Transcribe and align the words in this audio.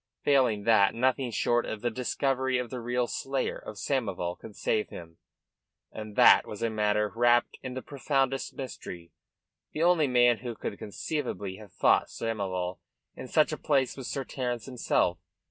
Failing 0.23 0.63
that, 0.63 0.95
nothing 0.95 1.29
short 1.29 1.67
of 1.67 1.81
the 1.81 1.91
discovery 1.91 2.57
of 2.57 2.71
the 2.71 2.79
real 2.79 3.05
slayer 3.05 3.59
of 3.59 3.75
Samoval 3.77 4.39
could 4.39 4.55
save 4.55 4.89
him 4.89 5.17
and 5.91 6.15
that 6.15 6.47
was 6.47 6.63
a 6.63 6.71
matter 6.71 7.11
wrapped 7.15 7.59
in 7.61 7.75
the 7.75 7.83
profoundest 7.83 8.55
mystery. 8.55 9.11
The 9.73 9.83
only 9.83 10.07
man 10.07 10.39
who 10.39 10.55
could 10.55 10.79
conceivably 10.79 11.57
have 11.57 11.71
fought 11.71 12.07
Samoval 12.09 12.79
in 13.15 13.27
such 13.27 13.51
a 13.51 13.57
place 13.59 13.95
was 13.95 14.07
Sir 14.07 14.23
Terence 14.23 14.65
himself. 14.65 15.19